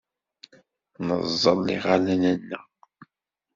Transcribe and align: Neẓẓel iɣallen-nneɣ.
Neẓẓel 1.07 1.59
iɣallen-nneɣ. 1.75 2.65